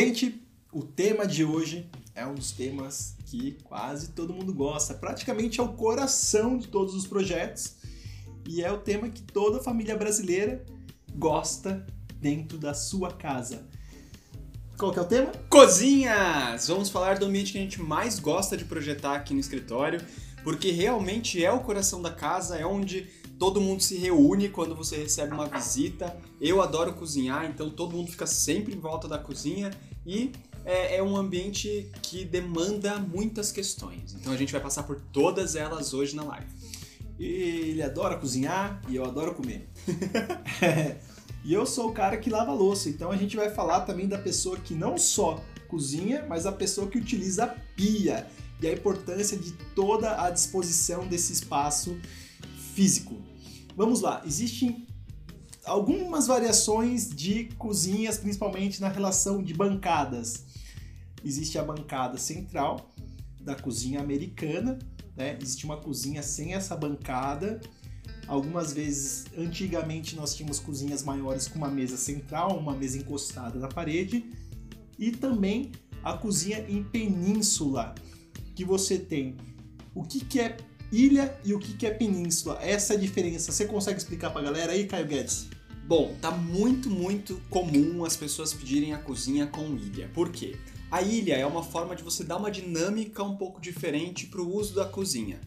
Gente, 0.00 0.40
o 0.72 0.84
tema 0.84 1.26
de 1.26 1.44
hoje 1.44 1.90
é 2.14 2.24
um 2.24 2.32
dos 2.32 2.52
temas 2.52 3.16
que 3.26 3.58
quase 3.64 4.12
todo 4.12 4.32
mundo 4.32 4.54
gosta, 4.54 4.94
praticamente 4.94 5.58
é 5.58 5.62
o 5.64 5.72
coração 5.72 6.56
de 6.56 6.68
todos 6.68 6.94
os 6.94 7.04
projetos 7.04 7.74
e 8.48 8.62
é 8.62 8.70
o 8.70 8.78
tema 8.78 9.08
que 9.08 9.20
toda 9.20 9.60
família 9.60 9.96
brasileira 9.96 10.64
gosta 11.16 11.84
dentro 12.14 12.56
da 12.58 12.74
sua 12.74 13.10
casa. 13.10 13.66
Qual 14.78 14.92
que 14.92 15.00
é 15.00 15.02
o 15.02 15.04
tema? 15.04 15.32
Cozinhas! 15.50 16.68
Vamos 16.68 16.90
falar 16.90 17.18
do 17.18 17.26
ambiente 17.26 17.50
que 17.50 17.58
a 17.58 17.62
gente 17.62 17.82
mais 17.82 18.20
gosta 18.20 18.56
de 18.56 18.64
projetar 18.64 19.16
aqui 19.16 19.34
no 19.34 19.40
escritório, 19.40 20.00
porque 20.44 20.70
realmente 20.70 21.44
é 21.44 21.50
o 21.50 21.58
coração 21.58 22.00
da 22.00 22.12
casa, 22.12 22.56
é 22.56 22.64
onde 22.64 23.08
todo 23.36 23.60
mundo 23.60 23.82
se 23.82 23.96
reúne 23.96 24.48
quando 24.48 24.76
você 24.76 24.96
recebe 24.96 25.34
uma 25.34 25.46
visita. 25.46 26.16
Eu 26.40 26.62
adoro 26.62 26.94
cozinhar, 26.94 27.46
então 27.46 27.68
todo 27.68 27.96
mundo 27.96 28.12
fica 28.12 28.28
sempre 28.28 28.76
em 28.76 28.78
volta 28.78 29.08
da 29.08 29.18
cozinha 29.18 29.72
e 30.08 30.32
é, 30.64 30.96
é, 30.96 31.02
um 31.02 31.14
ambiente 31.14 31.92
que 32.00 32.24
demanda 32.24 32.98
muitas 32.98 33.52
questões. 33.52 34.16
Então 34.18 34.32
a 34.32 34.36
gente 34.38 34.50
vai 34.50 34.60
passar 34.60 34.84
por 34.84 34.98
todas 35.12 35.54
elas 35.54 35.92
hoje 35.92 36.16
na 36.16 36.24
live. 36.24 36.46
Ele 37.18 37.82
adora 37.82 38.16
cozinhar 38.16 38.80
e 38.88 38.96
eu 38.96 39.04
adoro 39.04 39.34
comer. 39.34 39.68
e 41.44 41.52
eu 41.52 41.66
sou 41.66 41.90
o 41.90 41.92
cara 41.92 42.16
que 42.16 42.30
lava 42.30 42.54
louça, 42.54 42.88
então 42.88 43.10
a 43.10 43.16
gente 43.16 43.36
vai 43.36 43.50
falar 43.50 43.82
também 43.82 44.08
da 44.08 44.16
pessoa 44.16 44.56
que 44.56 44.72
não 44.72 44.96
só 44.96 45.44
cozinha, 45.68 46.24
mas 46.26 46.46
a 46.46 46.52
pessoa 46.52 46.88
que 46.88 46.96
utiliza 46.96 47.44
a 47.44 47.48
pia 47.76 48.26
e 48.62 48.66
a 48.66 48.72
importância 48.72 49.36
de 49.36 49.52
toda 49.74 50.22
a 50.24 50.30
disposição 50.30 51.06
desse 51.06 51.34
espaço 51.34 52.00
físico. 52.74 53.14
Vamos 53.76 54.00
lá, 54.00 54.22
existem 54.24 54.87
algumas 55.68 56.26
variações 56.26 57.08
de 57.08 57.44
cozinhas, 57.58 58.18
principalmente 58.18 58.80
na 58.80 58.88
relação 58.88 59.42
de 59.42 59.54
bancadas. 59.54 60.46
Existe 61.24 61.58
a 61.58 61.62
bancada 61.62 62.16
central 62.16 62.92
da 63.40 63.54
cozinha 63.54 64.00
americana, 64.00 64.78
né? 65.16 65.38
Existe 65.40 65.64
uma 65.64 65.76
cozinha 65.76 66.22
sem 66.22 66.54
essa 66.54 66.74
bancada. 66.76 67.60
Algumas 68.26 68.72
vezes, 68.72 69.26
antigamente, 69.36 70.16
nós 70.16 70.34
tínhamos 70.34 70.58
cozinhas 70.58 71.02
maiores 71.02 71.48
com 71.48 71.58
uma 71.58 71.70
mesa 71.70 71.96
central, 71.96 72.58
uma 72.58 72.74
mesa 72.74 72.98
encostada 72.98 73.58
na 73.58 73.68
parede, 73.68 74.24
e 74.98 75.10
também 75.10 75.72
a 76.02 76.14
cozinha 76.14 76.64
em 76.68 76.82
península, 76.82 77.94
que 78.54 78.64
você 78.64 78.98
tem 78.98 79.36
o 79.94 80.02
que, 80.02 80.24
que 80.24 80.40
é 80.40 80.56
ilha 80.92 81.38
e 81.44 81.52
o 81.54 81.58
que, 81.58 81.74
que 81.74 81.86
é 81.86 81.90
península. 81.90 82.58
Essa 82.62 82.94
é 82.94 82.96
a 82.96 83.00
diferença. 83.00 83.52
Você 83.52 83.66
consegue 83.66 83.98
explicar 83.98 84.30
pra 84.30 84.42
galera 84.42 84.72
aí, 84.72 84.86
Caio 84.86 85.06
Guedes? 85.06 85.57
Bom, 85.88 86.14
tá 86.20 86.30
muito, 86.30 86.90
muito 86.90 87.40
comum 87.48 88.04
as 88.04 88.14
pessoas 88.14 88.52
pedirem 88.52 88.92
a 88.92 88.98
cozinha 88.98 89.46
com 89.46 89.74
ilha. 89.74 90.10
Por 90.12 90.30
quê? 90.30 90.54
A 90.90 91.00
ilha 91.00 91.34
é 91.34 91.46
uma 91.46 91.62
forma 91.62 91.96
de 91.96 92.02
você 92.02 92.22
dar 92.22 92.36
uma 92.36 92.50
dinâmica 92.50 93.22
um 93.22 93.38
pouco 93.38 93.58
diferente 93.58 94.26
para 94.26 94.42
o 94.42 94.54
uso 94.54 94.74
da 94.74 94.84
cozinha. 94.84 95.40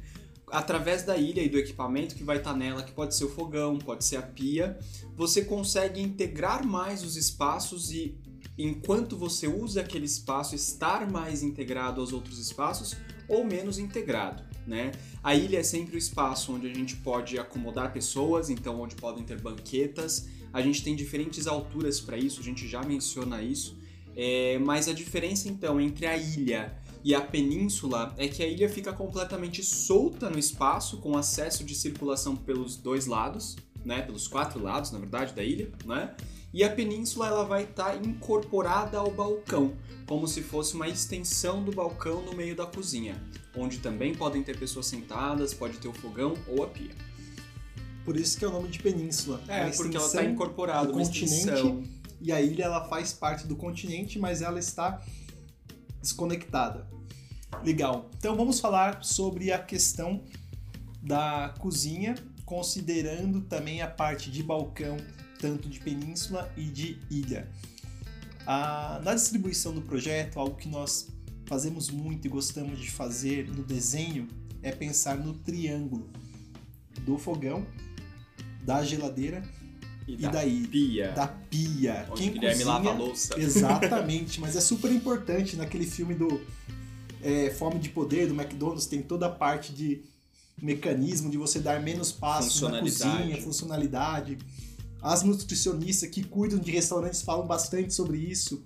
Através 0.48 1.04
da 1.04 1.16
ilha 1.16 1.44
e 1.44 1.48
do 1.48 1.60
equipamento 1.60 2.16
que 2.16 2.24
vai 2.24 2.38
estar 2.38 2.54
tá 2.54 2.58
nela, 2.58 2.82
que 2.82 2.92
pode 2.92 3.16
ser 3.16 3.26
o 3.26 3.30
fogão, 3.30 3.78
pode 3.78 4.04
ser 4.04 4.16
a 4.16 4.24
pia, 4.24 4.80
você 5.16 5.46
consegue 5.46 6.02
integrar 6.02 6.66
mais 6.66 7.04
os 7.04 7.16
espaços 7.16 7.92
e, 7.92 8.18
enquanto 8.58 9.16
você 9.16 9.48
usa 9.48 9.82
aquele 9.82 10.06
espaço, 10.06 10.56
estar 10.56 11.08
mais 11.08 11.44
integrado 11.44 12.02
aos 12.02 12.12
outros 12.12 12.40
espaços 12.40 12.98
ou 13.30 13.46
menos 13.46 13.78
integrado. 13.78 14.51
Né? 14.66 14.92
A 15.24 15.36
ilha 15.36 15.58
é 15.58 15.64
sempre 15.64 15.96
o 15.96 15.98
espaço 15.98 16.54
onde 16.54 16.70
a 16.70 16.74
gente 16.74 16.96
pode 16.98 17.38
acomodar 17.40 17.92
pessoas, 17.92 18.50
então 18.50 18.80
onde 18.80 18.96
podem 18.96 19.24
ter 19.24 19.42
banquetas. 19.42 20.28
A 20.54 20.62
gente 20.62 20.84
tem 20.84 20.96
diferentes 20.96 21.48
alturas 21.48 22.00
para 22.00 22.18
isso, 22.18 22.40
a 22.40 22.44
gente 22.44 22.68
já 22.68 22.84
menciona 22.84 23.42
isso. 23.42 23.78
É, 24.16 24.60
mas 24.60 24.88
a 24.88 24.94
diferença 24.94 25.48
então 25.48 25.80
entre 25.80 26.06
a 26.06 26.18
ilha 26.18 26.78
e 27.04 27.16
a 27.16 27.22
península 27.22 28.14
é 28.18 28.28
que 28.28 28.44
a 28.44 28.48
ilha 28.48 28.70
fica 28.70 28.94
completamente 28.94 29.64
solta 29.64 30.30
no 30.30 30.38
espaço, 30.38 30.98
com 30.98 31.18
acesso 31.18 31.64
de 31.64 31.74
circulação 31.74 32.36
pelos 32.36 32.76
dois 32.76 33.08
lados, 33.08 33.56
né? 33.84 34.02
Pelos 34.02 34.28
quatro 34.28 34.62
lados, 34.62 34.92
na 34.92 35.00
verdade, 35.00 35.34
da 35.34 35.44
ilha, 35.44 35.72
né? 35.86 36.14
E 36.54 36.64
a 36.64 36.70
península 36.70 37.28
ela 37.28 37.46
vai 37.46 37.64
estar 37.64 37.92
tá 37.92 37.96
incorporada 37.96 38.98
ao 38.98 39.10
balcão, 39.10 39.74
como 40.06 40.28
se 40.28 40.42
fosse 40.42 40.76
uma 40.76 40.88
extensão 40.88 41.64
do 41.64 41.72
balcão 41.72 42.22
no 42.26 42.34
meio 42.34 42.56
da 42.56 42.66
cozinha, 42.66 43.16
onde 43.56 43.80
também 43.80 44.14
podem 44.14 44.44
ter 44.44 44.60
pessoas 44.60 44.86
sentadas, 44.86 45.54
pode 45.54 45.78
ter 45.78 45.88
o 45.88 45.94
fogão 45.94 46.34
ou 46.48 46.64
a 46.64 46.68
pia. 46.68 46.92
Por 48.04 48.18
isso 48.18 48.38
que 48.38 48.44
é 48.44 48.48
o 48.48 48.52
nome 48.52 48.68
de 48.68 48.80
península. 48.80 49.42
É, 49.48 49.70
porque 49.70 49.96
ela 49.96 50.06
está 50.06 50.26
incorporada, 50.26 50.88
no 50.88 50.94
continente. 50.94 51.26
Extensão. 51.26 51.84
E 52.20 52.32
a 52.32 52.42
ilha 52.42 52.66
ela 52.66 52.88
faz 52.88 53.14
parte 53.14 53.48
do 53.48 53.56
continente, 53.56 54.20
mas 54.20 54.42
ela 54.42 54.60
está 54.60 55.02
desconectada. 56.02 56.88
Legal. 57.64 58.10
Então 58.18 58.36
vamos 58.36 58.60
falar 58.60 59.04
sobre 59.04 59.52
a 59.52 59.60
questão 59.60 60.24
da 61.02 61.54
cozinha, 61.60 62.16
considerando 62.46 63.42
também 63.42 63.82
a 63.82 63.88
parte 63.88 64.30
de 64.30 64.44
balcão 64.44 64.98
tanto 65.42 65.68
de 65.68 65.80
península 65.80 66.54
e 66.56 66.66
de 66.66 67.00
ilha. 67.10 67.50
Ah, 68.46 69.02
na 69.04 69.16
distribuição 69.16 69.74
do 69.74 69.82
projeto, 69.82 70.40
algo 70.40 70.56
que 70.56 70.70
nós 70.70 71.08
fazemos 71.46 71.90
muito 71.90 72.28
e 72.28 72.30
gostamos 72.30 72.80
de 72.80 72.90
fazer 72.90 73.50
no 73.50 73.64
desenho 73.64 74.28
é 74.62 74.72
pensar 74.72 75.18
no 75.18 75.34
triângulo 75.34 76.08
do 77.02 77.18
fogão, 77.18 77.66
da 78.64 78.84
geladeira 78.84 79.42
e, 80.08 80.14
e 80.14 80.18
da 80.18 80.30
daí 80.30 80.68
pia. 80.68 81.12
da 81.12 81.28
pia. 81.28 82.08
Onde 82.12 82.22
Quem 82.22 82.32
Guilherme 82.34 82.64
cozinha, 82.64 82.74
lava 82.74 82.90
a 82.90 82.94
louça. 82.94 83.34
Exatamente, 83.42 84.40
mas 84.40 84.56
é 84.56 84.62
super 84.62 84.92
importante 84.92 85.56
naquele 85.56 85.86
filme 85.86 86.14
do 86.14 86.40
é, 87.24 87.50
Fome 87.50 87.80
de 87.80 87.90
Poder 87.90 88.28
do 88.28 88.34
McDonald's 88.34 88.86
tem 88.86 89.02
toda 89.02 89.26
a 89.26 89.30
parte 89.30 89.74
de 89.74 90.04
mecanismo 90.62 91.30
de 91.30 91.38
você 91.38 91.60
dar 91.60 91.82
menos 91.82 92.12
passos 92.12 92.62
na 92.62 92.80
cozinha, 92.80 93.42
funcionalidade. 93.42 94.38
As 95.02 95.24
nutricionistas 95.24 96.10
que 96.10 96.24
cuidam 96.24 96.60
de 96.60 96.72
restaurantes 96.72 97.22
falam 97.22 97.48
bastante 97.48 97.94
sobre 97.94 98.18
isso. 98.18 98.62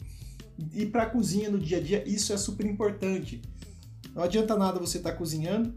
E 0.73 0.85
para 0.85 1.03
a 1.03 1.09
cozinha 1.09 1.49
no 1.49 1.59
dia 1.59 1.77
a 1.77 1.81
dia, 1.81 2.07
isso 2.07 2.33
é 2.33 2.37
super 2.37 2.65
importante. 2.65 3.41
Não 4.13 4.23
adianta 4.23 4.55
nada 4.55 4.79
você 4.79 4.97
estar 4.97 5.11
tá 5.11 5.17
cozinhando, 5.17 5.73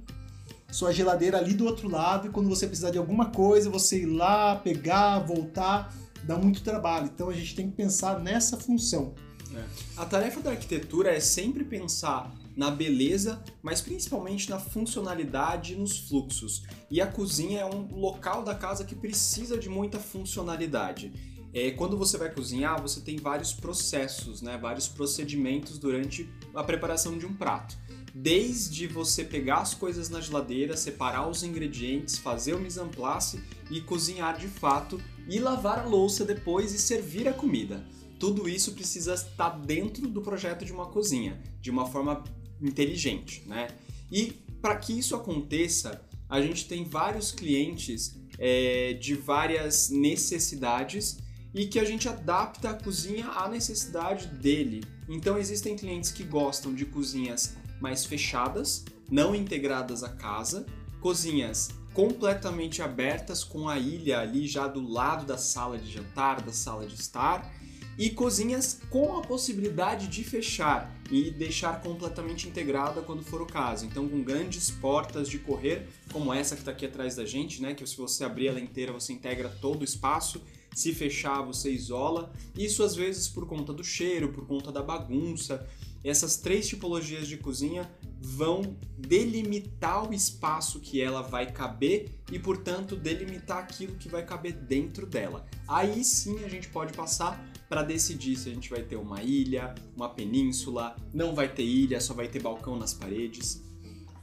sua 0.71 0.93
geladeira 0.93 1.39
ali 1.39 1.55
do 1.55 1.65
outro 1.65 1.89
lado, 1.89 2.29
e 2.29 2.31
quando 2.31 2.49
você 2.49 2.67
precisar 2.67 2.91
de 2.91 2.99
alguma 2.99 3.27
coisa, 3.27 3.71
você 3.71 4.03
ir 4.03 4.07
lá, 4.07 4.55
pegar, 4.57 5.19
voltar, 5.21 5.95
dá 6.25 6.37
muito 6.37 6.63
trabalho. 6.63 7.11
Então 7.13 7.29
a 7.29 7.35
gente 7.35 7.55
tem 7.55 7.69
que 7.69 7.77
pensar 7.77 8.21
nessa 8.21 8.57
função. 8.57 9.15
É. 9.55 9.65
A 9.97 10.05
tarefa 10.05 10.41
da 10.41 10.51
arquitetura 10.51 11.11
é 11.11 11.21
sempre 11.21 11.65
pensar 11.65 12.33
na 12.59 12.73
beleza, 12.73 13.41
mas 13.63 13.81
principalmente 13.81 14.51
na 14.51 14.59
funcionalidade 14.59 15.75
e 15.75 15.77
nos 15.77 15.97
fluxos. 15.97 16.65
E 16.91 17.01
a 17.01 17.07
cozinha 17.07 17.61
é 17.61 17.65
um 17.65 17.95
local 17.95 18.43
da 18.43 18.53
casa 18.53 18.85
que 18.85 18.97
precisa 18.97 19.57
de 19.57 19.69
muita 19.69 20.01
funcionalidade. 20.01 21.13
É, 21.55 21.71
quando 21.71 21.97
você 21.97 22.19
vai 22.19 22.35
cozinhar, 22.35 22.83
você 22.83 23.01
tem 23.01 23.17
vários 23.17 23.53
processos, 23.53 24.43
né, 24.43 24.59
vários 24.59 24.89
procedimentos 24.89 25.79
durante 25.79 26.29
a 26.53 26.65
preparação 26.65 27.17
de 27.17 27.25
um 27.25 27.33
prato. 27.33 27.79
Desde 28.13 28.89
você 28.89 29.23
pegar 29.23 29.59
as 29.59 29.73
coisas 29.73 30.11
na 30.11 30.21
geladeira, 30.21 30.77
separar 30.77 31.29
os 31.29 31.45
ingredientes, 31.45 32.19
fazer 32.19 32.55
o 32.55 32.61
mise 32.61 32.81
en 32.81 32.89
place 32.89 33.41
e 33.71 33.81
cozinhar 33.81 34.37
de 34.37 34.49
fato, 34.49 35.01
e 35.29 35.39
lavar 35.39 35.79
a 35.79 35.85
louça 35.85 36.25
depois 36.25 36.75
e 36.75 36.79
servir 36.79 37.29
a 37.29 37.33
comida. 37.33 37.87
Tudo 38.19 38.49
isso 38.49 38.73
precisa 38.73 39.15
estar 39.15 39.51
dentro 39.51 40.09
do 40.09 40.21
projeto 40.21 40.65
de 40.65 40.73
uma 40.73 40.87
cozinha, 40.87 41.41
de 41.61 41.71
uma 41.71 41.87
forma 41.87 42.25
inteligente, 42.61 43.43
né? 43.47 43.69
E 44.11 44.33
para 44.61 44.77
que 44.77 44.99
isso 44.99 45.15
aconteça, 45.15 46.03
a 46.29 46.41
gente 46.41 46.67
tem 46.67 46.85
vários 46.85 47.33
clientes 47.33 48.16
é, 48.39 48.95
de 48.95 49.15
várias 49.15 49.91
necessidades 49.91 51.19
e 51.55 51.66
que 51.66 51.78
a 51.78 51.84
gente 51.84 52.09
adapta 52.09 52.71
a 52.71 52.75
cozinha 52.75 53.27
à 53.28 53.49
necessidade 53.49 54.27
dele. 54.28 54.84
Então 55.09 55.39
existem 55.39 55.77
clientes 55.77 56.10
que 56.10 56.22
gostam 56.22 56.75
de 56.75 56.84
cozinhas 56.84 57.57
mais 57.81 58.05
fechadas, 58.05 58.84
não 59.11 59.34
integradas 59.34 60.04
à 60.04 60.11
casa, 60.11 60.66
cozinhas 61.01 61.71
completamente 61.95 62.83
abertas 62.83 63.43
com 63.43 63.69
a 63.69 63.78
ilha 63.78 64.21
ali 64.21 64.47
já 64.47 64.69
do 64.69 64.87
lado 64.87 65.27
da 65.27 65.39
sala 65.39 65.78
de 65.78 65.91
jantar, 65.91 66.43
da 66.43 66.53
sala 66.53 66.87
de 66.87 66.95
estar, 66.95 67.53
e 67.98 68.10
cozinhas 68.10 68.80
com 68.89 69.18
a 69.18 69.22
possibilidade 69.22 70.06
de 70.06 70.22
fechar 70.22 70.97
e 71.10 71.33
deixar 71.33 71.80
completamente 71.83 72.48
integrada 72.48 73.03
quando 73.03 73.24
for 73.24 73.42
o 73.42 73.47
caso. 73.47 73.84
Então, 73.84 74.09
com 74.09 74.22
grandes 74.22 74.71
portas 74.71 75.28
de 75.28 75.39
correr, 75.39 75.89
como 76.12 76.33
essa 76.33 76.54
que 76.54 76.62
está 76.62 76.71
aqui 76.71 76.86
atrás 76.86 77.16
da 77.16 77.27
gente, 77.27 77.60
né? 77.60 77.74
Que 77.74 77.84
se 77.84 77.97
você 77.97 78.24
abrir 78.24 78.47
ela 78.47 78.60
inteira, 78.60 78.92
você 78.92 79.12
integra 79.12 79.48
todo 79.48 79.80
o 79.80 79.84
espaço. 79.84 80.41
Se 80.74 80.95
fechar, 80.95 81.42
você 81.42 81.72
isola. 81.72 82.33
Isso 82.56 82.84
às 82.84 82.95
vezes 82.95 83.27
por 83.27 83.47
conta 83.47 83.72
do 83.72 83.83
cheiro, 83.83 84.28
por 84.28 84.47
conta 84.47 84.71
da 84.71 84.83
bagunça. 84.83 85.66
Essas 86.04 86.36
três 86.36 86.68
tipologias 86.68 87.27
de 87.27 87.36
cozinha 87.36 87.91
vão 88.21 88.77
delimitar 88.97 90.09
o 90.09 90.15
espaço 90.15 90.78
que 90.78 91.01
ela 91.03 91.22
vai 91.22 91.51
caber 91.51 92.15
e, 92.30 92.39
portanto, 92.39 92.94
delimitar 92.94 93.59
aquilo 93.59 93.97
que 93.97 94.09
vai 94.09 94.24
caber 94.24 94.53
dentro 94.53 95.06
dela. 95.06 95.44
Aí 95.66 96.04
sim 96.04 96.44
a 96.44 96.48
gente 96.48 96.68
pode 96.68 96.92
passar 96.92 97.44
para 97.68 97.82
decidir 97.82 98.36
se 98.36 98.48
a 98.48 98.54
gente 98.54 98.70
vai 98.70 98.82
ter 98.82 98.97
uma 98.97 99.22
ilha, 99.22 99.74
uma 99.94 100.09
península, 100.09 100.97
não 101.12 101.34
vai 101.34 101.53
ter 101.53 101.65
ilha, 101.65 102.00
só 102.00 102.15
vai 102.15 102.26
ter 102.26 102.42
balcão 102.42 102.78
nas 102.78 102.94
paredes. 102.94 103.62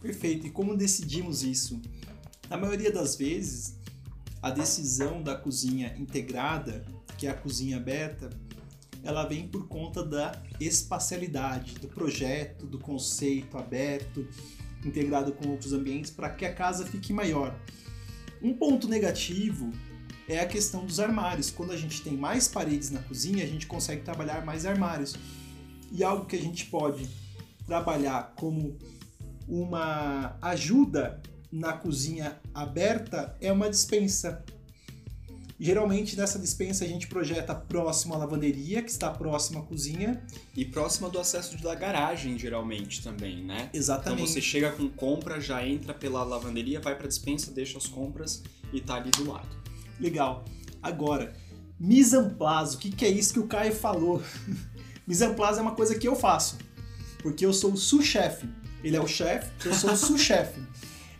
Perfeito. 0.01 0.47
E 0.47 0.49
como 0.49 0.75
decidimos 0.75 1.43
isso? 1.43 1.79
Na 2.49 2.57
maioria 2.57 2.91
das 2.91 3.15
vezes, 3.15 3.77
a 4.41 4.49
decisão 4.49 5.21
da 5.21 5.35
cozinha 5.35 5.95
integrada, 5.97 6.85
que 7.17 7.27
é 7.27 7.29
a 7.29 7.33
cozinha 7.33 7.77
aberta, 7.77 8.29
ela 9.03 9.23
vem 9.25 9.47
por 9.47 9.67
conta 9.67 10.03
da 10.03 10.41
espacialidade, 10.59 11.75
do 11.75 11.87
projeto, 11.87 12.65
do 12.65 12.79
conceito 12.79 13.57
aberto, 13.57 14.27
integrado 14.83 15.31
com 15.31 15.49
outros 15.49 15.73
ambientes, 15.73 16.09
para 16.09 16.29
que 16.31 16.45
a 16.45 16.53
casa 16.53 16.85
fique 16.85 17.13
maior. 17.13 17.59
Um 18.41 18.53
ponto 18.53 18.87
negativo 18.87 19.71
é 20.27 20.39
a 20.39 20.45
questão 20.45 20.85
dos 20.85 20.99
armários. 20.99 21.49
Quando 21.51 21.71
a 21.71 21.77
gente 21.77 22.01
tem 22.01 22.13
mais 22.13 22.47
paredes 22.47 22.91
na 22.91 23.01
cozinha, 23.01 23.43
a 23.43 23.47
gente 23.47 23.67
consegue 23.67 24.01
trabalhar 24.01 24.45
mais 24.45 24.65
armários. 24.65 25.15
E 25.91 26.03
algo 26.03 26.25
que 26.25 26.35
a 26.35 26.41
gente 26.41 26.65
pode 26.65 27.07
trabalhar 27.65 28.33
como 28.35 28.77
uma 29.47 30.37
ajuda 30.41 31.21
na 31.51 31.73
cozinha 31.73 32.39
aberta 32.53 33.35
é 33.39 33.51
uma 33.51 33.69
dispensa. 33.69 34.43
Geralmente 35.57 36.17
nessa 36.17 36.37
dispensa 36.37 36.83
a 36.83 36.87
gente 36.87 37.07
projeta 37.07 37.55
próximo 37.55 38.13
à 38.13 38.17
lavanderia, 38.17 38.81
que 38.81 38.91
está 38.91 39.09
próxima 39.09 39.61
à 39.61 39.63
cozinha. 39.63 40.21
E 40.55 40.65
próxima 40.65 41.09
do 41.09 41.17
acesso 41.17 41.57
da 41.61 41.73
garagem, 41.73 42.37
geralmente 42.37 43.01
também, 43.01 43.43
né? 43.43 43.69
Exatamente. 43.73 44.21
Então 44.21 44.27
você 44.27 44.41
chega 44.41 44.71
com 44.71 44.89
compra, 44.89 45.39
já 45.39 45.65
entra 45.65 45.93
pela 45.93 46.23
lavanderia, 46.23 46.81
vai 46.81 46.95
para 46.95 47.07
dispensa, 47.07 47.51
deixa 47.51 47.77
as 47.77 47.87
compras 47.87 48.43
e 48.73 48.81
tá 48.81 48.95
ali 48.95 49.11
do 49.11 49.31
lado. 49.31 49.64
Legal. 49.99 50.45
Agora, 50.81 51.33
mise 51.79 52.15
o 52.75 52.77
que, 52.77 52.91
que 52.91 53.05
é 53.05 53.09
isso 53.09 53.33
que 53.33 53.39
o 53.39 53.47
Caio 53.47 53.73
falou? 53.73 54.21
mise 55.07 55.23
é 55.23 55.61
uma 55.61 55.75
coisa 55.75 55.97
que 55.97 56.07
eu 56.07 56.15
faço, 56.15 56.57
porque 57.21 57.45
eu 57.45 57.53
sou 57.53 57.73
o 57.73 57.77
sous-chefe. 57.77 58.47
Ele 58.83 58.95
é 58.95 59.01
o 59.01 59.07
chefe, 59.07 59.51
eu 59.67 59.73
sou 59.73 59.91
o 59.91 59.97
sous-chefe. 59.97 60.61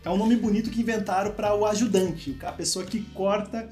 É 0.04 0.10
um 0.10 0.16
nome 0.16 0.36
bonito 0.36 0.70
que 0.70 0.80
inventaram 0.80 1.32
para 1.32 1.54
o 1.54 1.66
ajudante, 1.66 2.38
a 2.42 2.52
pessoa 2.52 2.84
que 2.84 3.02
corta 3.06 3.68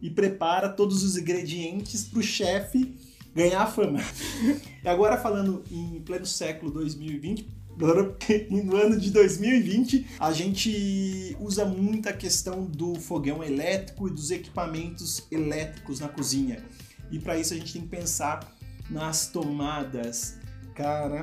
e 0.00 0.08
prepara 0.08 0.68
todos 0.68 1.02
os 1.02 1.16
ingredientes 1.16 2.04
para 2.04 2.20
o 2.20 2.22
chefe 2.22 2.96
ganhar 3.34 3.66
fama. 3.66 4.00
E 4.84 4.88
agora 4.88 5.16
falando 5.16 5.64
em 5.70 5.98
pleno 6.02 6.26
século 6.26 6.70
2020, 6.70 7.48
no 8.50 8.76
ano 8.76 8.98
de 8.98 9.10
2020, 9.10 10.06
a 10.18 10.32
gente 10.32 11.36
usa 11.40 11.64
muito 11.64 12.08
a 12.08 12.12
questão 12.12 12.64
do 12.64 12.94
fogão 12.94 13.42
elétrico 13.42 14.08
e 14.08 14.10
dos 14.10 14.30
equipamentos 14.30 15.26
elétricos 15.30 16.00
na 16.00 16.08
cozinha. 16.08 16.64
E 17.10 17.18
para 17.18 17.38
isso 17.38 17.54
a 17.54 17.56
gente 17.56 17.72
tem 17.72 17.82
que 17.82 17.88
pensar 17.88 18.56
nas 18.88 19.28
tomadas. 19.28 20.38
Cara, 20.74 21.22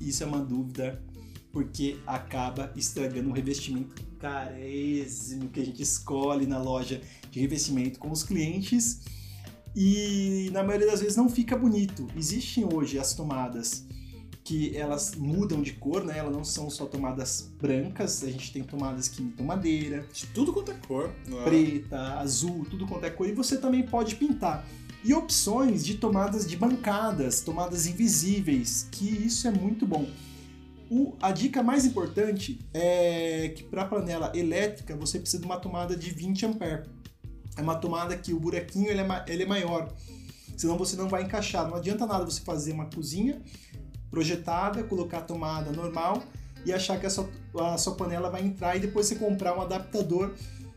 isso 0.00 0.22
é 0.22 0.26
uma 0.26 0.40
dúvida 0.40 1.02
porque 1.52 1.98
acaba 2.06 2.72
estragando 2.74 3.28
o 3.28 3.32
revestimento 3.32 4.02
carésimo 4.18 5.48
que 5.50 5.60
a 5.60 5.64
gente 5.64 5.82
escolhe 5.82 6.46
na 6.46 6.58
loja 6.58 7.00
de 7.30 7.40
revestimento 7.40 7.98
com 7.98 8.10
os 8.10 8.22
clientes 8.22 9.00
e 9.74 10.48
na 10.52 10.62
maioria 10.62 10.86
das 10.86 11.00
vezes 11.00 11.16
não 11.16 11.28
fica 11.28 11.56
bonito. 11.56 12.06
Existem 12.16 12.64
hoje 12.64 12.98
as 12.98 13.14
tomadas 13.14 13.84
que 14.44 14.76
elas 14.76 15.14
mudam 15.14 15.62
de 15.62 15.72
cor, 15.72 16.04
né? 16.04 16.18
Elas 16.18 16.32
não 16.32 16.44
são 16.44 16.68
só 16.68 16.86
tomadas 16.86 17.48
brancas, 17.60 18.24
a 18.24 18.30
gente 18.30 18.52
tem 18.52 18.62
tomadas 18.62 19.08
que 19.08 19.22
imitam 19.22 19.46
madeira, 19.46 20.04
de 20.12 20.26
tudo 20.26 20.52
quanto 20.52 20.72
é 20.72 20.74
cor, 20.86 21.12
é? 21.26 21.44
preta, 21.44 22.18
azul, 22.18 22.66
tudo 22.68 22.86
quanto 22.86 23.04
é 23.04 23.10
cor 23.10 23.28
e 23.28 23.32
você 23.32 23.56
também 23.56 23.84
pode 23.84 24.16
pintar. 24.16 24.66
E 25.04 25.14
opções 25.14 25.84
de 25.84 25.94
tomadas 25.94 26.46
de 26.46 26.56
bancadas, 26.56 27.40
tomadas 27.40 27.86
invisíveis, 27.86 28.88
que 28.90 29.08
isso 29.08 29.46
é 29.46 29.50
muito 29.50 29.86
bom. 29.86 30.08
O, 30.90 31.14
a 31.22 31.32
dica 31.32 31.62
mais 31.62 31.84
importante 31.84 32.58
é 32.74 33.52
que 33.56 33.62
para 33.64 33.82
a 33.82 33.84
panela 33.86 34.32
elétrica 34.34 34.94
você 34.94 35.18
precisa 35.18 35.40
de 35.40 35.46
uma 35.46 35.56
tomada 35.56 35.96
de 35.96 36.10
20 36.10 36.46
A. 36.46 36.50
É 37.56 37.62
uma 37.62 37.74
tomada 37.76 38.16
que 38.16 38.32
o 38.32 38.38
buraquinho 38.38 38.88
ele 38.88 39.00
é, 39.00 39.24
ele 39.26 39.42
é 39.42 39.46
maior, 39.46 39.92
senão 40.56 40.76
você 40.76 40.96
não 40.96 41.08
vai 41.08 41.22
encaixar. 41.22 41.66
Não 41.66 41.76
adianta 41.76 42.06
nada 42.06 42.24
você 42.24 42.40
fazer 42.40 42.72
uma 42.72 42.86
cozinha 42.86 43.40
projetada, 44.12 44.84
colocar 44.84 45.18
a 45.18 45.22
tomada 45.22 45.72
normal 45.72 46.22
e 46.66 46.72
achar 46.72 47.00
que 47.00 47.06
a 47.06 47.10
sua, 47.10 47.28
a 47.58 47.78
sua 47.78 47.94
panela 47.94 48.28
vai 48.28 48.42
entrar 48.42 48.76
e 48.76 48.80
depois 48.80 49.06
você 49.06 49.16
comprar 49.16 49.56
um 49.56 49.62
adaptador 49.62 50.34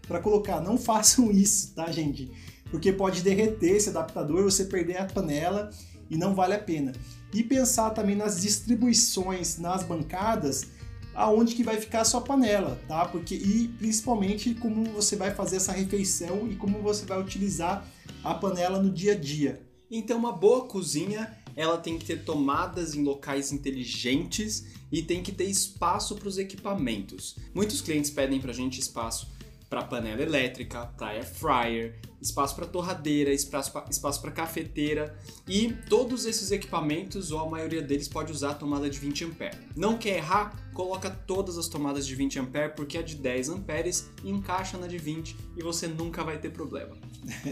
para 0.08 0.20
colocar. 0.20 0.62
Não 0.62 0.78
façam 0.80 1.30
isso, 1.30 1.76
tá, 1.76 1.92
gente? 1.92 2.32
Porque 2.72 2.92
pode 2.94 3.22
derreter 3.22 3.76
esse 3.76 3.90
adaptador, 3.90 4.44
você 4.44 4.66
perder 4.66 4.98
a 4.98 5.06
panela 5.06 5.70
e 6.10 6.18
não 6.18 6.34
vale 6.34 6.54
a 6.54 6.60
pena. 6.60 6.94
E 7.34 7.44
pensar 7.44 7.90
também 7.90 8.16
nas 8.16 8.42
distribuições 8.42 9.58
nas 9.58 9.84
bancadas, 9.84 10.68
aonde 11.14 11.56
que 11.56 11.64
vai 11.64 11.78
ficar 11.78 12.02
a 12.02 12.06
sua 12.06 12.22
panela, 12.22 12.80
tá? 12.88 13.06
Porque 13.06 13.36
e 13.36 13.68
principalmente 13.78 14.56
como 14.56 14.86
você 14.86 15.16
vai 15.16 15.32
fazer 15.32 15.58
essa 15.58 15.74
refeição 15.74 16.48
e 16.50 16.56
como 16.56 16.82
você 16.82 17.06
vai 17.06 17.20
utilizar 17.20 17.86
a 18.24 18.34
panela 18.34 18.82
no 18.82 18.90
dia 18.90 19.12
a 19.12 19.16
dia. 19.16 19.65
Então 19.90 20.18
uma 20.18 20.32
boa 20.32 20.66
cozinha, 20.66 21.38
ela 21.56 21.78
tem 21.78 21.98
que 21.98 22.06
ter 22.06 22.24
tomadas 22.24 22.96
em 22.96 23.04
locais 23.04 23.52
inteligentes 23.52 24.66
e 24.92 25.02
tem 25.02 25.22
que 25.22 25.32
ter 25.32 25.46
espaço 25.46 26.16
para 26.16 26.28
os 26.28 26.38
equipamentos. 26.38 27.36
Muitos 27.54 27.82
clientes 27.82 28.10
pedem 28.10 28.40
para 28.40 28.52
a 28.52 28.56
gente 28.56 28.80
espaço 28.80 29.34
para 29.70 29.84
panela 29.84 30.22
elétrica, 30.22 30.86
para 30.98 31.08
air 31.08 31.26
fryer, 31.26 32.00
espaço 32.22 32.56
para 32.56 32.66
torradeira, 32.66 33.34
espaço 33.34 34.22
para 34.22 34.32
cafeteira 34.32 35.18
e 35.48 35.74
todos 35.90 36.26
esses 36.26 36.52
equipamentos 36.52 37.32
ou 37.32 37.40
a 37.40 37.50
maioria 37.50 37.82
deles 37.82 38.08
pode 38.08 38.32
usar 38.32 38.52
a 38.52 38.54
tomada 38.54 38.90
de 38.90 38.98
20 39.00 39.24
A. 39.26 39.30
Não 39.76 39.98
quer 39.98 40.18
errar? 40.18 40.72
Coloca 40.74 41.10
todas 41.10 41.58
as 41.58 41.68
tomadas 41.68 42.06
de 42.06 42.16
20 42.16 42.40
A 42.40 42.70
porque 42.70 42.98
a 42.98 43.02
de 43.02 43.16
10 43.16 43.50
amperes 43.50 44.10
encaixa 44.24 44.78
na 44.78 44.88
de 44.88 44.98
20 44.98 45.36
e 45.58 45.64
você 45.64 45.88
nunca 45.88 46.24
vai 46.24 46.38
ter 46.38 46.52
problema. 46.52 46.96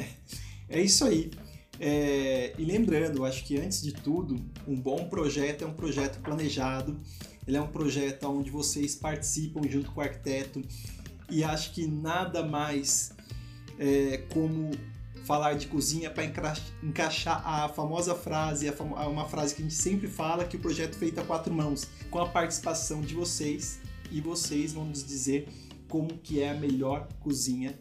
é 0.69 0.81
isso 0.81 1.03
aí. 1.05 1.31
É, 1.79 2.53
e 2.57 2.63
lembrando, 2.65 3.25
acho 3.25 3.43
que 3.43 3.57
antes 3.57 3.81
de 3.81 3.91
tudo, 3.91 4.39
um 4.67 4.79
bom 4.79 5.07
projeto 5.07 5.63
é 5.63 5.67
um 5.67 5.73
projeto 5.73 6.19
planejado. 6.21 6.97
Ele 7.47 7.57
é 7.57 7.61
um 7.61 7.67
projeto 7.67 8.27
onde 8.27 8.49
vocês 8.49 8.95
participam 8.95 9.61
junto 9.67 9.91
com 9.91 9.99
o 9.99 10.03
arquiteto 10.03 10.61
e 11.29 11.43
acho 11.43 11.73
que 11.73 11.87
nada 11.87 12.43
mais 12.45 13.11
é, 13.77 14.17
como 14.33 14.71
falar 15.25 15.53
de 15.53 15.67
cozinha 15.67 16.09
para 16.09 16.23
encaixar 16.81 17.41
a 17.45 17.69
famosa 17.69 18.13
frase, 18.13 18.67
a 18.67 18.73
famo 18.73 18.95
uma 18.95 19.25
frase 19.25 19.55
que 19.55 19.61
a 19.61 19.65
gente 19.65 19.75
sempre 19.75 20.07
fala, 20.07 20.45
que 20.45 20.57
o 20.57 20.59
projeto 20.59 20.95
é 20.95 20.99
feito 20.99 21.19
a 21.19 21.23
quatro 21.23 21.53
mãos, 21.53 21.87
com 22.11 22.19
a 22.19 22.27
participação 22.27 23.01
de 23.01 23.13
vocês 23.13 23.79
e 24.11 24.19
vocês 24.19 24.73
vão 24.73 24.85
nos 24.85 25.03
dizer 25.03 25.47
como 25.87 26.17
que 26.17 26.41
é 26.41 26.49
a 26.49 26.53
melhor 26.53 27.07
cozinha 27.19 27.77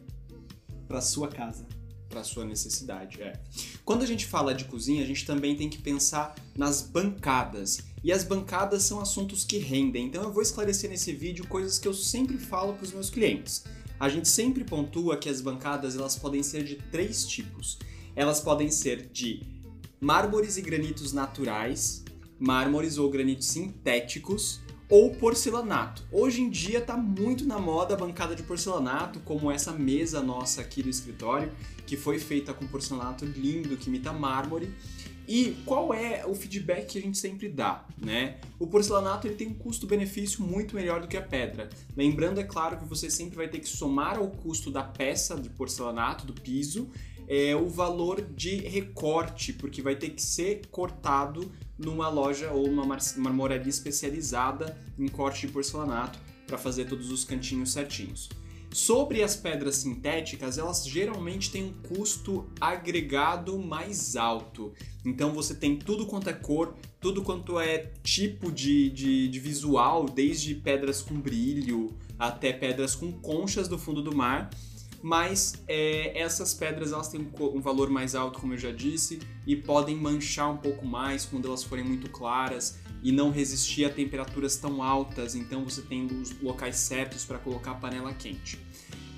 para 0.86 1.00
sua 1.00 1.28
casa. 1.28 1.66
Para 2.12 2.24
sua 2.24 2.44
necessidade, 2.44 3.22
é. 3.22 3.40
Quando 3.86 4.02
a 4.02 4.06
gente 4.06 4.26
fala 4.26 4.54
de 4.54 4.66
cozinha, 4.66 5.02
a 5.02 5.06
gente 5.06 5.24
também 5.24 5.56
tem 5.56 5.70
que 5.70 5.78
pensar 5.78 6.34
nas 6.54 6.82
bancadas. 6.82 7.80
E 8.04 8.12
as 8.12 8.22
bancadas 8.22 8.82
são 8.82 9.00
assuntos 9.00 9.44
que 9.44 9.56
rendem, 9.56 10.08
então 10.08 10.22
eu 10.22 10.30
vou 10.30 10.42
esclarecer 10.42 10.90
nesse 10.90 11.10
vídeo 11.14 11.46
coisas 11.46 11.78
que 11.78 11.88
eu 11.88 11.94
sempre 11.94 12.36
falo 12.36 12.74
para 12.74 12.84
os 12.84 12.92
meus 12.92 13.08
clientes. 13.08 13.64
A 13.98 14.10
gente 14.10 14.28
sempre 14.28 14.62
pontua 14.62 15.16
que 15.16 15.30
as 15.30 15.40
bancadas 15.40 15.96
elas 15.96 16.14
podem 16.14 16.42
ser 16.42 16.64
de 16.64 16.76
três 16.90 17.24
tipos. 17.24 17.78
Elas 18.14 18.40
podem 18.40 18.70
ser 18.70 19.08
de 19.08 19.40
mármores 19.98 20.58
e 20.58 20.60
granitos 20.60 21.14
naturais, 21.14 22.04
mármores 22.38 22.98
ou 22.98 23.08
granitos 23.08 23.46
sintéticos 23.46 24.60
ou 24.92 25.08
porcelanato. 25.08 26.04
Hoje 26.12 26.42
em 26.42 26.50
dia 26.50 26.76
está 26.76 26.98
muito 26.98 27.46
na 27.46 27.58
moda 27.58 27.94
a 27.94 27.96
bancada 27.96 28.36
de 28.36 28.42
porcelanato, 28.42 29.20
como 29.20 29.50
essa 29.50 29.72
mesa 29.72 30.20
nossa 30.22 30.60
aqui 30.60 30.82
do 30.82 30.90
escritório, 30.90 31.50
que 31.86 31.96
foi 31.96 32.18
feita 32.18 32.52
com 32.52 32.66
porcelanato 32.66 33.24
lindo 33.24 33.74
que 33.78 33.88
imita 33.88 34.12
mármore 34.12 34.70
e 35.26 35.56
qual 35.64 35.94
é 35.94 36.26
o 36.26 36.34
feedback 36.34 36.92
que 36.92 36.98
a 36.98 37.00
gente 37.00 37.16
sempre 37.16 37.48
dá, 37.48 37.86
né? 37.96 38.38
O 38.58 38.66
porcelanato 38.66 39.26
ele 39.26 39.34
tem 39.34 39.48
um 39.48 39.54
custo-benefício 39.54 40.44
muito 40.44 40.74
melhor 40.74 41.00
do 41.00 41.08
que 41.08 41.16
a 41.16 41.22
pedra. 41.22 41.70
Lembrando, 41.96 42.38
é 42.38 42.44
claro, 42.44 42.76
que 42.76 42.84
você 42.84 43.08
sempre 43.08 43.36
vai 43.36 43.48
ter 43.48 43.60
que 43.60 43.68
somar 43.70 44.18
ao 44.18 44.28
custo 44.28 44.70
da 44.70 44.82
peça 44.82 45.40
de 45.40 45.48
porcelanato, 45.48 46.26
do 46.26 46.34
piso, 46.34 46.90
é, 47.26 47.56
o 47.56 47.66
valor 47.66 48.20
de 48.20 48.56
recorte, 48.56 49.54
porque 49.54 49.80
vai 49.80 49.96
ter 49.96 50.10
que 50.10 50.20
ser 50.20 50.66
cortado 50.70 51.50
numa 51.84 52.08
loja 52.08 52.50
ou 52.50 52.68
numa 52.68 52.98
marmoraria 53.16 53.68
especializada 53.68 54.78
em 54.98 55.08
corte 55.08 55.46
de 55.46 55.52
porcelanato 55.52 56.18
para 56.46 56.56
fazer 56.58 56.86
todos 56.86 57.10
os 57.10 57.24
cantinhos 57.24 57.72
certinhos. 57.72 58.28
Sobre 58.72 59.22
as 59.22 59.36
pedras 59.36 59.76
sintéticas, 59.76 60.56
elas 60.56 60.86
geralmente 60.86 61.50
têm 61.50 61.64
um 61.64 61.72
custo 61.94 62.46
agregado 62.58 63.58
mais 63.58 64.16
alto. 64.16 64.72
Então 65.04 65.34
você 65.34 65.54
tem 65.54 65.76
tudo 65.76 66.06
quanto 66.06 66.30
é 66.30 66.32
cor, 66.32 66.74
tudo 66.98 67.20
quanto 67.22 67.60
é 67.60 67.90
tipo 68.02 68.50
de, 68.50 68.88
de, 68.88 69.28
de 69.28 69.40
visual, 69.40 70.06
desde 70.06 70.54
pedras 70.54 71.02
com 71.02 71.20
brilho 71.20 71.94
até 72.18 72.52
pedras 72.52 72.94
com 72.94 73.12
conchas 73.12 73.68
do 73.68 73.76
fundo 73.76 74.00
do 74.00 74.14
mar. 74.14 74.48
Mas 75.02 75.54
é, 75.66 76.18
essas 76.18 76.54
pedras 76.54 76.92
elas 76.92 77.08
têm 77.08 77.20
um, 77.20 77.56
um, 77.56 77.60
valor 77.60 77.90
mais 77.90 78.14
alto, 78.14 78.38
como 78.38 78.54
eu 78.54 78.58
já 78.58 78.70
disse, 78.70 79.18
e 79.46 79.56
podem 79.56 79.96
manchar 79.96 80.50
um 80.50 80.56
pouco 80.56 80.86
mais 80.86 81.24
quando 81.24 81.48
elas 81.48 81.64
forem 81.64 81.84
muito 81.84 82.08
claras 82.08 82.78
e 83.02 83.10
não 83.10 83.30
resistir 83.30 83.84
a 83.84 83.90
temperaturas 83.90 84.56
tão 84.56 84.80
altas, 84.80 85.34
então 85.34 85.64
você 85.64 85.82
tem 85.82 86.06
os 86.06 86.40
locais 86.40 86.76
certos 86.76 87.24
para 87.24 87.38
colocar 87.38 87.72
a 87.72 87.74
panela 87.74 88.14
quente. 88.14 88.60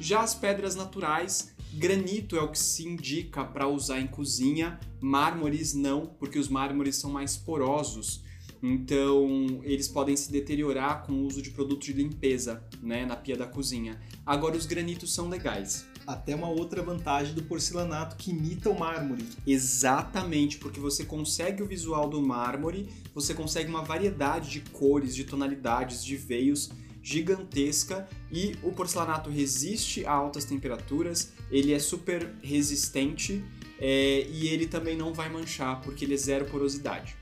Já 0.00 0.22
as 0.22 0.34
pedras 0.34 0.74
naturais, 0.74 1.54
granito 1.74 2.36
é 2.36 2.40
o 2.40 2.50
que 2.50 2.58
se 2.58 2.86
indica 2.88 3.44
para 3.44 3.68
usar 3.68 4.00
em 4.00 4.06
cozinha, 4.06 4.80
mármores 5.00 5.74
não, 5.74 6.06
porque 6.06 6.38
os 6.38 6.48
mármores 6.48 6.96
são 6.96 7.10
mais 7.10 7.36
porosos. 7.36 8.24
Então, 8.62 9.60
eles 9.62 9.88
podem 9.88 10.16
se 10.16 10.32
deteriorar 10.32 11.04
com 11.04 11.12
o 11.12 11.26
uso 11.26 11.42
de 11.42 11.50
produtos 11.50 11.86
de 11.86 11.92
limpeza, 11.92 12.64
né, 12.84 13.04
na 13.04 13.16
pia 13.16 13.36
da 13.36 13.46
cozinha. 13.46 14.00
Agora, 14.24 14.56
os 14.56 14.66
granitos 14.66 15.12
são 15.14 15.28
legais. 15.28 15.86
Até 16.06 16.34
uma 16.34 16.48
outra 16.48 16.82
vantagem 16.82 17.34
do 17.34 17.42
porcelanato 17.42 18.16
que 18.16 18.30
imita 18.30 18.68
o 18.68 18.78
mármore. 18.78 19.26
Exatamente, 19.46 20.58
porque 20.58 20.78
você 20.78 21.04
consegue 21.04 21.62
o 21.62 21.66
visual 21.66 22.08
do 22.08 22.20
mármore, 22.20 22.88
você 23.14 23.32
consegue 23.32 23.70
uma 23.70 23.82
variedade 23.82 24.50
de 24.50 24.60
cores, 24.60 25.14
de 25.14 25.24
tonalidades, 25.24 26.04
de 26.04 26.16
veios 26.16 26.70
gigantesca 27.04 28.08
e 28.32 28.56
o 28.62 28.72
porcelanato 28.72 29.28
resiste 29.28 30.06
a 30.06 30.12
altas 30.12 30.46
temperaturas, 30.46 31.34
ele 31.50 31.74
é 31.74 31.78
super 31.78 32.34
resistente 32.42 33.44
é, 33.78 34.26
e 34.30 34.48
ele 34.48 34.66
também 34.66 34.96
não 34.96 35.12
vai 35.12 35.28
manchar 35.28 35.82
porque 35.82 36.06
ele 36.06 36.14
é 36.14 36.16
zero 36.16 36.46
porosidade. 36.46 37.14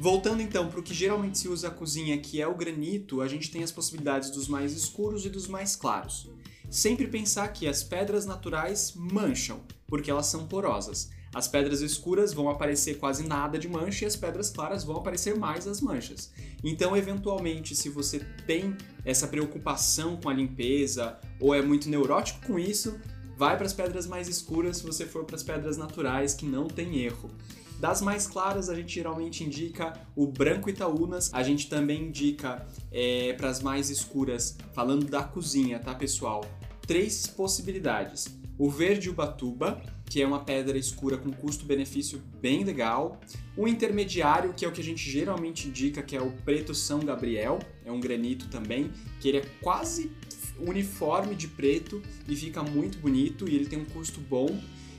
Voltando 0.00 0.40
então 0.40 0.68
para 0.68 0.78
o 0.78 0.82
que 0.82 0.94
geralmente 0.94 1.38
se 1.38 1.48
usa 1.48 1.68
na 1.68 1.74
cozinha, 1.74 2.18
que 2.18 2.40
é 2.40 2.46
o 2.46 2.54
granito, 2.54 3.20
a 3.20 3.26
gente 3.26 3.50
tem 3.50 3.64
as 3.64 3.72
possibilidades 3.72 4.30
dos 4.30 4.46
mais 4.46 4.72
escuros 4.72 5.26
e 5.26 5.28
dos 5.28 5.48
mais 5.48 5.74
claros. 5.74 6.30
Sempre 6.70 7.08
pensar 7.08 7.48
que 7.48 7.66
as 7.66 7.82
pedras 7.82 8.24
naturais 8.24 8.92
mancham, 8.94 9.60
porque 9.88 10.10
elas 10.10 10.26
são 10.26 10.46
porosas. 10.46 11.10
As 11.34 11.48
pedras 11.48 11.80
escuras 11.80 12.32
vão 12.32 12.48
aparecer 12.48 12.98
quase 12.98 13.26
nada 13.26 13.58
de 13.58 13.68
mancha 13.68 14.04
e 14.04 14.08
as 14.08 14.14
pedras 14.14 14.50
claras 14.50 14.84
vão 14.84 14.96
aparecer 14.96 15.36
mais 15.36 15.66
as 15.66 15.80
manchas. 15.80 16.32
Então, 16.62 16.96
eventualmente, 16.96 17.74
se 17.74 17.88
você 17.88 18.20
tem 18.46 18.76
essa 19.04 19.26
preocupação 19.26 20.16
com 20.16 20.28
a 20.28 20.34
limpeza 20.34 21.18
ou 21.40 21.54
é 21.54 21.60
muito 21.60 21.88
neurótico 21.88 22.46
com 22.46 22.58
isso, 22.58 22.98
vai 23.36 23.56
para 23.56 23.66
as 23.66 23.72
pedras 23.72 24.06
mais 24.06 24.28
escuras 24.28 24.78
se 24.78 24.86
você 24.86 25.06
for 25.06 25.24
para 25.24 25.36
as 25.36 25.42
pedras 25.42 25.76
naturais 25.76 26.34
que 26.34 26.46
não 26.46 26.66
tem 26.66 26.98
erro. 27.00 27.30
Das 27.78 28.00
mais 28.00 28.26
claras, 28.26 28.68
a 28.68 28.74
gente 28.74 28.92
geralmente 28.92 29.44
indica 29.44 29.92
o 30.16 30.26
branco 30.26 30.68
Itaúnas, 30.68 31.30
a 31.32 31.42
gente 31.44 31.68
também 31.68 32.06
indica 32.06 32.66
é, 32.90 33.32
para 33.34 33.48
as 33.48 33.62
mais 33.62 33.88
escuras, 33.88 34.56
falando 34.74 35.06
da 35.06 35.22
cozinha, 35.22 35.78
tá 35.78 35.94
pessoal? 35.94 36.44
Três 36.86 37.26
possibilidades. 37.26 38.26
O 38.58 38.68
verde 38.68 39.08
Ubatuba, 39.08 39.80
que 40.06 40.20
é 40.20 40.26
uma 40.26 40.40
pedra 40.40 40.76
escura 40.76 41.16
com 41.16 41.30
custo-benefício 41.30 42.20
bem 42.40 42.64
legal. 42.64 43.20
O 43.56 43.68
intermediário, 43.68 44.52
que 44.54 44.64
é 44.64 44.68
o 44.68 44.72
que 44.72 44.80
a 44.80 44.84
gente 44.84 45.08
geralmente 45.08 45.68
indica, 45.68 46.02
que 46.02 46.16
é 46.16 46.20
o 46.20 46.32
preto 46.32 46.74
São 46.74 46.98
Gabriel, 46.98 47.60
é 47.84 47.92
um 47.92 48.00
granito 48.00 48.48
também, 48.48 48.90
que 49.20 49.28
ele 49.28 49.38
é 49.38 49.46
quase 49.60 50.10
uniforme 50.58 51.36
de 51.36 51.46
preto 51.46 52.02
e 52.26 52.34
fica 52.34 52.62
muito 52.62 52.98
bonito 52.98 53.48
e 53.48 53.54
ele 53.54 53.66
tem 53.66 53.78
um 53.78 53.84
custo 53.84 54.20
bom. 54.20 54.48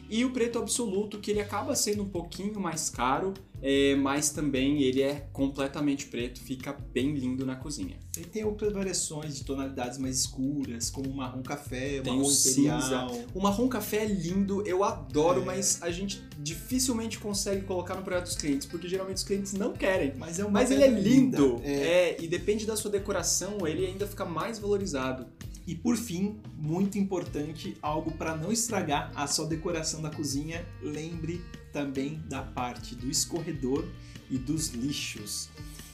E 0.09 0.25
o 0.25 0.31
preto 0.31 0.57
absoluto, 0.59 1.19
que 1.19 1.29
ele 1.31 1.39
acaba 1.41 1.75
sendo 1.75 2.03
um 2.03 2.09
pouquinho 2.09 2.59
mais 2.59 2.89
caro, 2.89 3.33
é, 3.61 3.95
mas 3.95 4.29
também 4.31 4.81
ele 4.81 5.01
é 5.01 5.27
completamente 5.31 6.05
preto, 6.07 6.39
fica 6.41 6.75
bem 6.93 7.13
lindo 7.13 7.45
na 7.45 7.55
cozinha. 7.55 7.97
E 8.17 8.21
tem 8.21 8.43
outras 8.43 8.73
variações 8.73 9.35
de 9.37 9.43
tonalidades 9.43 9.97
mais 9.97 10.19
escuras, 10.19 10.89
como 10.89 11.09
o 11.09 11.15
marrom 11.15 11.43
café, 11.43 11.99
o 11.99 12.03
tem 12.03 12.13
marrom 12.13 12.27
o 12.27 12.31
imperial. 12.31 12.81
cinza. 12.81 13.25
O 13.33 13.39
marrom 13.41 13.67
café 13.67 13.97
é 13.97 14.05
lindo, 14.07 14.65
eu 14.65 14.83
adoro, 14.83 15.41
É. 15.41 15.45
mas 15.45 15.79
a 15.81 15.91
gente 15.91 16.21
dificilmente 16.39 17.19
consegue 17.19 17.61
colocar 17.65 17.95
no 17.95 18.01
projeto 18.01 18.25
dos 18.25 18.35
clientes, 18.35 18.65
porque 18.67 18.87
geralmente 18.87 19.17
os 19.17 19.23
clientes 19.23 19.53
não 19.53 19.73
querem. 19.73 20.13
Mas 20.17 20.39
é 20.39 20.47
Mas 20.47 20.71
ele 20.71 20.83
é 20.83 20.87
lindo. 20.89 21.61
É. 21.63 21.71
é, 21.71 22.17
e 22.21 22.27
depende 22.27 22.65
da 22.65 22.75
sua 22.75 22.89
decoração, 22.91 23.67
ele 23.67 23.85
ainda 23.85 24.07
fica 24.07 24.25
mais 24.25 24.57
valorizado. 24.57 25.27
E 25.69 25.75
por 25.75 25.95
fim, 25.95 26.39
muito 26.57 26.97
importante, 26.97 27.77
algo 27.79 28.09
para 28.09 28.35
não 28.35 28.51
estragar 28.51 29.11
a 29.13 29.27
sua 29.27 29.45
decoração 29.45 30.01
da 30.01 30.09
cozinha, 30.09 30.67
lembre 30.81 31.41
também 31.71 32.19
da 32.27 32.41
parte 32.41 32.95
do 32.95 33.07
escorredor 33.07 33.87
e 34.31 34.39
dos 34.39 34.69
lixos. 34.69 35.47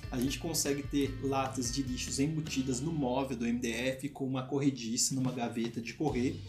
A 0.09 0.17
gente 0.17 0.39
consegue 0.39 0.81
ter 0.81 1.19
latas 1.21 1.73
de 1.73 1.83
lixos 1.83 2.21
embutidas 2.21 2.79
no 2.79 2.93
móvel 2.93 3.35
do 3.35 3.45
MDF 3.45 4.07
com 4.13 4.25
uma 4.25 4.43
corrediça 4.43 5.13
numa 5.13 5.33
gaveta 5.33 5.81
de 5.81 5.93
correr. 5.93 6.39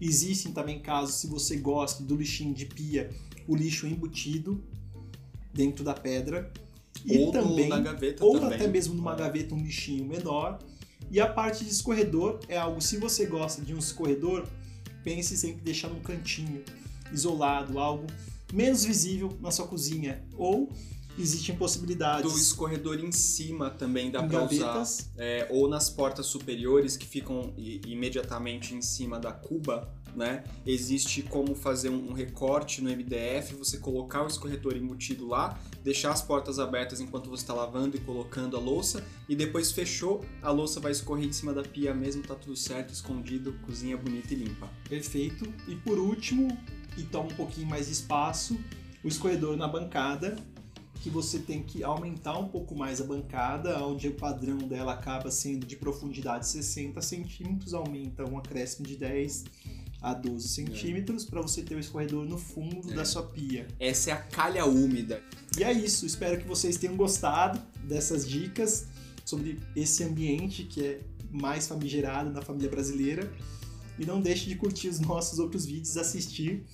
Existem 0.00 0.50
também 0.50 0.80
casos, 0.80 1.16
se 1.16 1.26
você 1.26 1.56
gosta 1.56 2.02
do 2.02 2.16
lixinho 2.16 2.54
de 2.54 2.64
pia, 2.64 3.10
o 3.46 3.54
lixo 3.54 3.86
embutido 3.86 4.64
dentro 5.52 5.84
da 5.84 5.92
pedra. 5.92 6.50
E 7.04 7.18
ou 7.18 7.32
também 7.32 7.70
ou 8.18 8.40
também. 8.40 8.56
até 8.56 8.66
mesmo 8.66 8.94
numa 8.94 9.14
gaveta 9.14 9.54
um 9.54 9.62
lixinho 9.62 10.06
menor. 10.06 10.58
E 11.12 11.20
a 11.20 11.26
parte 11.26 11.62
de 11.62 11.70
escorredor 11.70 12.40
é 12.48 12.56
algo, 12.56 12.80
se 12.80 12.96
você 12.96 13.26
gosta 13.26 13.60
de 13.60 13.74
um 13.74 13.78
escorredor, 13.78 14.46
pense 15.04 15.36
sempre 15.36 15.60
em 15.60 15.64
deixar 15.64 15.88
num 15.88 16.00
cantinho, 16.00 16.64
isolado, 17.12 17.78
algo 17.78 18.06
menos 18.50 18.82
visível 18.82 19.36
na 19.38 19.50
sua 19.50 19.66
cozinha. 19.66 20.24
Ou 20.38 20.72
existem 21.18 21.54
possibilidades 21.54 22.32
Do 22.32 22.38
escorredor 22.38 22.98
em 22.98 23.12
cima 23.12 23.68
também 23.68 24.10
dá 24.10 24.22
pra 24.22 24.44
usar. 24.44 24.82
É, 25.18 25.46
ou 25.50 25.68
nas 25.68 25.90
portas 25.90 26.24
superiores 26.24 26.96
que 26.96 27.06
ficam 27.06 27.52
imediatamente 27.58 28.74
em 28.74 28.80
cima 28.80 29.20
da 29.20 29.32
cuba, 29.32 29.94
né? 30.16 30.44
Existe 30.66 31.22
como 31.22 31.54
fazer 31.54 31.88
um 31.88 32.12
recorte 32.12 32.80
no 32.80 32.90
MDF, 32.90 33.54
você 33.54 33.78
colocar 33.78 34.22
o 34.22 34.26
escorredor 34.26 34.76
embutido 34.76 35.26
lá, 35.26 35.58
deixar 35.82 36.10
as 36.10 36.22
portas 36.22 36.58
abertas 36.58 37.00
enquanto 37.00 37.30
você 37.30 37.42
está 37.42 37.54
lavando 37.54 37.96
e 37.96 38.00
colocando 38.00 38.56
a 38.56 38.60
louça, 38.60 39.04
e 39.28 39.34
depois 39.34 39.72
fechou, 39.72 40.24
a 40.42 40.50
louça 40.50 40.80
vai 40.80 40.92
escorrer 40.92 41.26
em 41.26 41.32
cima 41.32 41.52
da 41.52 41.62
pia 41.62 41.94
mesmo, 41.94 42.22
tá 42.22 42.34
tudo 42.34 42.56
certo, 42.56 42.92
escondido, 42.92 43.54
cozinha 43.64 43.96
bonita 43.96 44.32
e 44.32 44.36
limpa. 44.36 44.68
Perfeito. 44.88 45.52
E 45.68 45.74
por 45.76 45.98
último, 45.98 46.56
e 46.96 47.02
toma 47.02 47.30
um 47.30 47.34
pouquinho 47.34 47.66
mais 47.66 47.86
de 47.86 47.92
espaço, 47.92 48.58
o 49.02 49.08
escorredor 49.08 49.56
na 49.56 49.66
bancada, 49.66 50.36
que 51.02 51.10
você 51.10 51.40
tem 51.40 51.64
que 51.64 51.82
aumentar 51.82 52.38
um 52.38 52.46
pouco 52.46 52.76
mais 52.76 53.00
a 53.00 53.04
bancada, 53.04 53.84
onde 53.84 54.06
o 54.06 54.14
padrão 54.14 54.58
dela 54.58 54.92
acaba 54.92 55.32
sendo 55.32 55.66
de 55.66 55.74
profundidade 55.74 56.46
60 56.46 57.02
centímetros, 57.02 57.74
aumenta 57.74 58.24
um 58.24 58.38
acréscimo 58.38 58.86
de 58.86 58.96
10 58.96 59.44
a 60.02 60.12
12 60.12 60.48
centímetros 60.48 61.24
para 61.24 61.40
você 61.40 61.62
ter 61.62 61.76
o 61.76 61.78
escorredor 61.78 62.24
no 62.24 62.36
fundo 62.36 62.90
É. 62.90 62.94
da 62.96 63.04
sua 63.04 63.22
pia. 63.22 63.68
Essa 63.78 64.10
é 64.10 64.12
a 64.12 64.16
calha 64.16 64.64
úmida. 64.66 65.22
E 65.56 65.62
é 65.62 65.72
isso, 65.72 66.04
espero 66.04 66.40
que 66.40 66.46
vocês 66.46 66.76
tenham 66.76 66.96
gostado 66.96 67.60
dessas 67.84 68.28
dicas 68.28 68.86
sobre 69.24 69.60
esse 69.76 70.02
ambiente 70.02 70.64
que 70.64 70.84
é 70.84 71.00
mais 71.30 71.66
famigerado 71.68 72.30
na 72.30 72.42
família 72.42 72.68
brasileira. 72.68 73.32
E 73.98 74.04
não 74.06 74.20
deixe 74.20 74.48
de 74.48 74.56
curtir 74.56 74.88
os 74.88 74.98
nossos 74.98 75.38
outros 75.38 75.64
vídeos, 75.66 75.96
assistir 75.96 76.64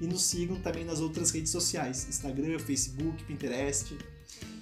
e 0.00 0.06
nos 0.06 0.22
sigam 0.22 0.56
também 0.60 0.84
nas 0.84 1.00
outras 1.00 1.30
redes 1.30 1.50
sociais: 1.50 2.06
Instagram, 2.08 2.58
Facebook, 2.58 3.24
Pinterest. 3.24 3.96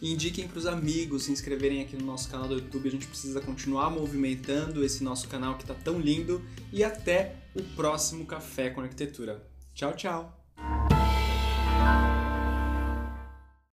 E 0.01 0.13
indiquem 0.13 0.47
para 0.47 0.59
os 0.59 0.67
amigos 0.67 1.25
se 1.25 1.33
inscreverem 1.33 1.83
aqui 1.83 1.97
no 1.97 2.05
nosso 2.07 2.29
canal 2.29 2.47
do 2.49 2.55
YouTube. 2.55 2.89
A 2.89 2.93
gente 2.93 3.07
precisa 3.07 3.41
continuar 3.41 3.91
movimentando 3.91 4.85
esse 4.85 5.03
nosso 5.03 5.27
canal 5.29 5.59
que 5.59 5.65
tá 5.65 5.75
tão 5.75 5.99
lindo. 5.99 6.41
E 6.73 6.85
até 6.85 7.37
o 7.55 7.63
próximo 7.75 8.27
Café 8.27 8.71
com 8.71 8.81
Arquitetura. 8.81 9.47
Tchau, 9.75 9.93
tchau! 9.95 10.45